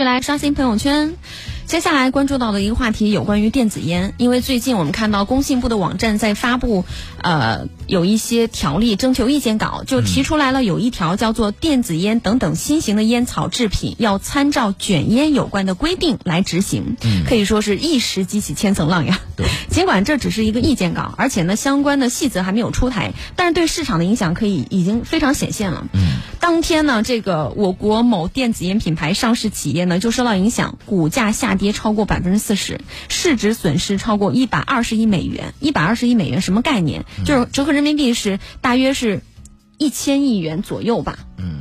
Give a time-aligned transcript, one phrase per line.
[0.00, 1.12] 就来刷新朋友圈。
[1.66, 6.86] 接下来关注到的一个话题有关于电子烟，因为最近我们看到工信部的网站在发布，
[7.22, 16.96] 呃，有一些条例征求意见稿，就提出来了有一条叫做电子烟等等新型的烟草制品要参照卷烟有关的规定来执行，
[17.28, 19.20] 可以说是一石激起千层浪呀。
[19.36, 25.86] 对， 尽管这只是一个意见稿，而且呢相关的细则还没有出台，但是对市场的影响可以已经非常显现了。
[25.92, 26.09] 嗯，
[26.40, 35.52] 当天呢，这个我国某电子烟品牌上市企业呢就受到影响，股价下跌超过百分之四十，市值损失超过一百二十亿美元。
[35.60, 37.04] 一百二十亿美元什么概念？
[37.24, 39.20] 就是折合人民币是大约是
[39.76, 41.18] 一千亿元左右吧。
[41.36, 41.60] 嗯，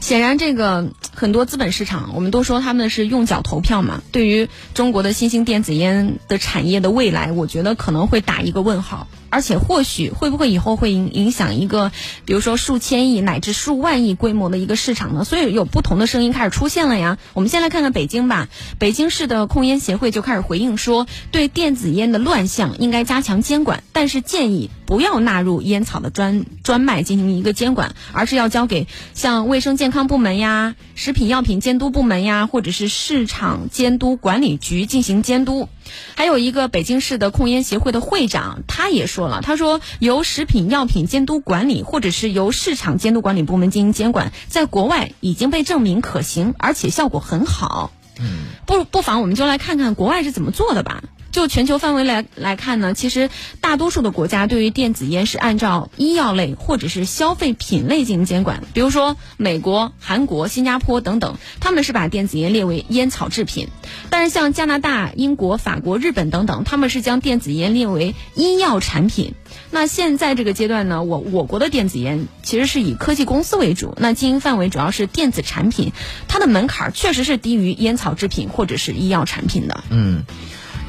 [0.00, 4.00] 显然，这个很多资本市场，我们都说他们是用脚投票嘛。
[4.12, 9.08] 对于中国的新兴电子烟的产业的未来，我觉得可能会打一个问号。
[9.30, 11.92] 而且，或许会不会以后会影影响一个，
[12.24, 15.24] 比如说数千亿乃至数万亿规模的一个市场呢？
[15.24, 17.18] 所以有不同的声音开始出现了呀。
[17.34, 18.48] 我们先来看看北京吧。
[18.78, 35.68] 北京市的控烟协会就开始回应说，对电子烟的乱象应该加强监管，但是建议不要纳入烟草的专专卖进行一个监管，而是要交给像卫生健康部门呀、食品药品监督部门呀，或者是市场监督管理局进行监督。
[36.14, 47.92] 还有一个北京市的控烟协会的会长，他也说了，他说由食品药品监督管理或者是由市场监督管理部门进行监管，在国外已经被证明可行，而且效果很好。
[48.18, 51.04] 嗯，不不妨我们就来看看国外是怎么做的吧。
[51.38, 58.64] 就全球范围来来看呢，其实大多数的国家对于电子烟是按照医药类或者是消费品类进行监管。
[58.74, 63.68] 比如说美国、韩国、新加坡等等，他们是把电子烟列为烟草制品；
[64.10, 69.34] 但是像加拿大、英国、法国、日本等等，他们是将电子烟列为医药产品。
[69.70, 75.92] 那现在这个阶段呢，我我国的电子烟其实是以科技公司为主，那经营范围主要是电子产品，
[76.26, 79.84] 它的门槛确实是低于烟草制品或者是医药产品的。
[79.90, 80.24] 嗯，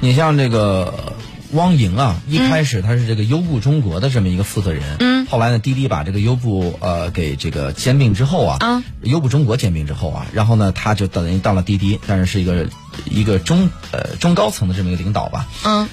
[0.01, 1.13] 你像这个
[1.51, 12.67] 汪莹啊，一开始他是这个优步中国的这么一个负责人，嗯，后来呢，滴滴把这个优步呃给这个兼并之后啊，啊，优步中国兼并之后啊，然后呢，他就等于到了滴滴，但是是一个
[13.05, 15.89] 一个中呃中高层的这么一个领导吧，嗯，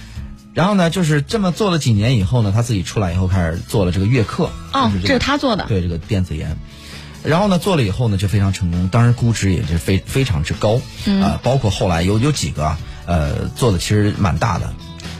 [0.54, 5.64] 然后呢，就是这么做了几年以后呢，他自己出来以后开始做了这个悦客，哦就，这是他做的。
[5.66, 6.56] 对这个电子烟。
[7.24, 11.20] 然后呢，做了以后呢，就非常成功，当然估值也是非非常之高，嗯。
[11.22, 14.74] 啊、包括后来有有几个啊，呃，做的其实蛮大的。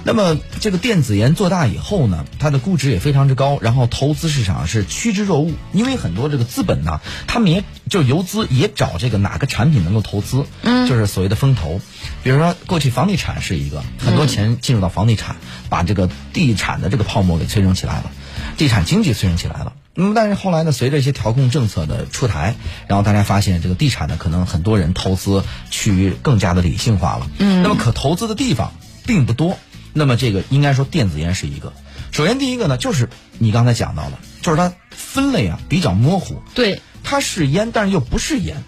[0.05, 11.81] 那么这个电子烟做大以后呢，它的估值也非常之高，然后投资市场是趋之若鹜，因为很多这个资本呢，他们也就游资也找这个哪个产品能够投资，嗯就是所谓的风投，
[12.23, 15.37] 比如说过去房地产是一个，很多钱进入到房地产，
[15.69, 18.13] 把这个地产的这个泡沫给催生起来了，
[18.57, 19.73] 地产经济催生起来了。
[19.97, 22.55] 那么，但是后来呢，随着一些调控政策的出台，
[22.87, 27.29] 然后大家发现这个地产呢，可能很多人投资趋于更加的理性化了。
[27.39, 28.73] 嗯那么可投资的地方
[29.07, 29.59] 并不多。
[29.93, 31.73] 那么这个应该说电子烟是一个。
[32.13, 33.09] 首先第一个呢，就是
[33.39, 38.63] 你刚才讲到了，就是它分类啊比较模糊，对，它是烟，但是又不是烟。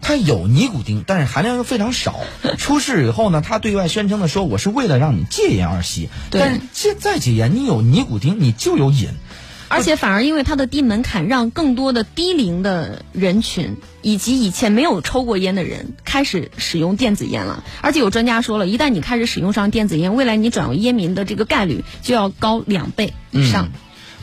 [0.00, 2.18] 它有尼古丁，但是含量又非常少。
[2.58, 9.10] 出事以后呢，他对外宣称的说我是为了让你戒烟而吸，对但是戒再戒烟，你有尼古丁，你就有瘾。
[9.72, 17.64] 而且反而因为它的低门槛，让更多的低龄的人群以及以前没有抽过烟的人开始使用电子烟了。
[17.80, 23.70] 而且有专家说了，一旦你开始使用上电子烟，未来你转为烟民的这个概率就要高两倍以上。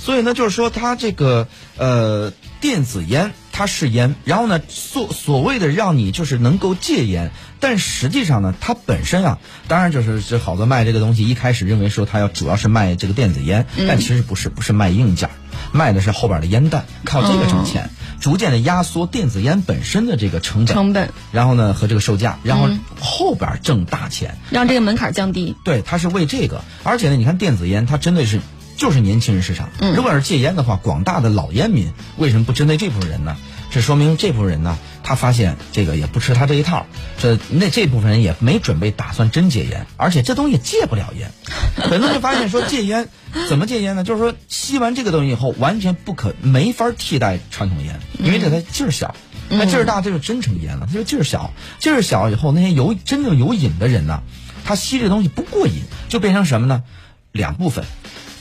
[0.09, 1.47] 所以呢，就是说它这个
[1.78, 9.38] 呃电子烟它是烟，然后呢所所谓的让你就是能够戒烟，但实际上呢，它本身啊，
[9.68, 13.86] 当然就是这好多卖这个东西，一开始认为说它要主要是卖这个电子烟，嗯。
[13.88, 15.31] 但其实不是，不是卖硬件儿，
[15.72, 21.14] 卖的是后边的烟弹，靠这个挣钱，逐渐的压缩电子烟本身的这个成本，成本。
[21.31, 22.80] 然后呢和这个售价，然后嗯。
[23.00, 24.40] 后边挣大钱。
[24.50, 25.56] 让这个门槛降低。
[25.64, 28.40] 对，它是为这个，而且呢，你看电子烟，它针对是
[28.80, 29.70] 就是年轻人市场。
[29.80, 33.38] 嗯如果是戒烟的话，广大的老烟民为什么不针对这部分人呢？
[33.72, 36.88] 这说明这部分人呢，他发现这个也不吃他这一套，
[37.20, 41.30] 这那这部分人也没准备打算真戒烟，而且这东西戒不了烟。
[41.76, 43.10] 很多人就发现说戒烟
[43.48, 44.04] 怎么戒烟呢？
[44.04, 49.14] 就是说吸完这个东西以后，完全不可没法替代传统烟，因为这它劲儿小。
[49.52, 50.88] 那劲儿大，这就真成烟了。
[50.88, 54.22] 它就劲儿小，劲儿小以后，那些有真正有瘾的人呢，
[54.64, 56.84] 他吸这东西不过瘾，就变成什么呢？
[57.32, 57.86] 两部分，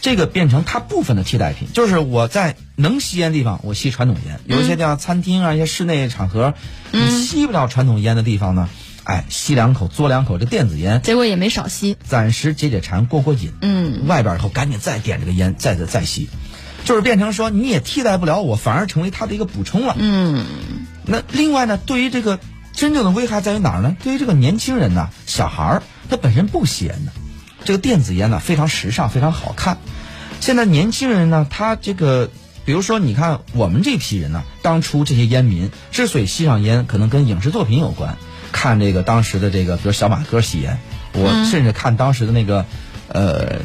[0.00, 6.54] 这个变成它部分的替代品，就是我在能吸烟的地方，我吸传统烟；有一些地方餐厅啊，一些室内场合，
[6.92, 8.68] 你吸不了传统烟的地方呢，
[9.04, 11.96] 哎，吸两口，嘬两口这电子烟，结果也没少吸。
[12.04, 13.52] 暂时解解馋，过过瘾。
[13.60, 16.28] 嗯，外边以后赶紧再点这个烟，再再再吸，
[16.84, 19.96] 就是变成说你也替代不了我，反而成为它的一个补充了。
[19.98, 20.44] 嗯，
[21.04, 22.38] 那另外呢，对于这个
[22.72, 23.96] 真正的危害在于哪儿呢？
[24.04, 27.12] 对于这个年轻人呐，小孩儿他本身不吸烟的，
[27.68, 29.76] 这个电子烟呢非常时尚，非常好看。
[30.40, 32.30] 现在年轻人呢，他这个，
[32.64, 38.16] 比如说你看我们这批人呢，当初这些烟民之所以吸上烟，可能跟影视作品有关。
[38.52, 40.78] 看这个当时的这个，比如小马哥吸烟，
[41.12, 42.64] 我甚至看当时的那个，
[43.08, 43.58] 呃，《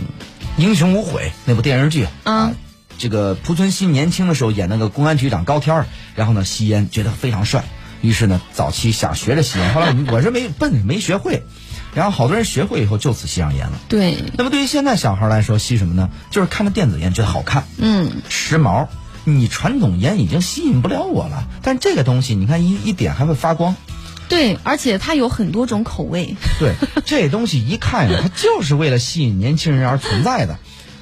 [0.57, 2.51] 英雄无悔》那部电视剧啊，
[2.97, 5.85] 这个濮存昕年轻的时候演那个公安局长高天儿，
[6.15, 7.63] 然后呢吸烟觉得非常帅，
[8.01, 11.43] 于是呢早期想学着吸烟，后来我是没笨没学会，
[11.95, 13.73] 然后好多人学会以后就此吸上烟了。
[13.87, 14.17] 对。
[14.37, 16.09] 那么对于现在小孩来说，吸什么呢？
[16.31, 18.87] 就是看着电子烟觉得好看，嗯，时髦。
[19.25, 23.75] 你传统烟已经吸引不了我了，但这个东西你看一一点还会发光。
[24.27, 26.35] 对，而且它有很多种口味。
[26.59, 26.73] 对，
[27.05, 30.57] 这东西一看呀， 它就是为了吸引年轻人而存在的。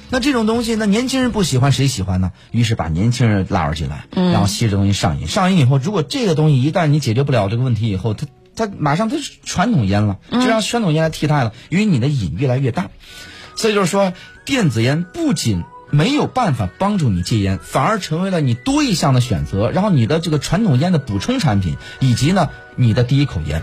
[0.08, 2.30] 那这种东西，那年轻人不喜欢谁喜欢呢？
[2.52, 5.26] 于是把年轻人拉入进来，然后吸这东西上瘾。
[5.26, 12.90] 上瘾以后，如果这个东西一旦你解决不了这个问题以后，它它马上它是传统烟了，就让传统烟来替代了，因为你的瘾越来越大。
[13.56, 14.12] 所以就是说，
[14.44, 23.62] 电子烟不仅没有办法帮助你戒烟，反而成为了你多一项的选择，然后你的这个传统烟的补充产品，以及呢你的第一口烟。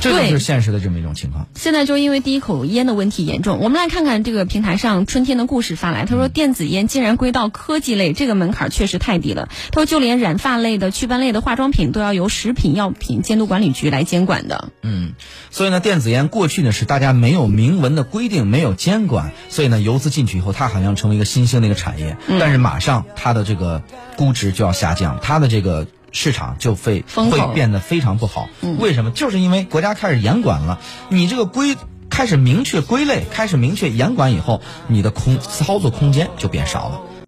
[0.00, 1.46] 这就是现实的这么一种情况。
[1.54, 9.48] 现在就因为第一口烟的问题严重，我们来看看这个平台上春天的故事发来，他说电子烟竟然归到科技类，这个门槛确实太低了。
[9.70, 14.70] 他说就连染发类的、祛斑类的化妆品都要由食品药品监督管理局来监管的。
[14.82, 15.12] 嗯，
[15.50, 22.16] 所以呢，电子烟过去呢是大家没有明文的规定，没有监管，所以呢游资进去以后，它好像成为一个新兴的一个产业。
[22.38, 23.82] 但是马上它的这个
[24.16, 25.86] 估值就要下降，它的这个。
[26.12, 28.48] 市场就会会变得非常不好，
[28.78, 29.10] 为什么？
[29.10, 31.76] 就是因为国家开始严管了，你这个规
[32.08, 37.00] 开始明确归类，开始明确严管以后，你的空操作空间就变少了。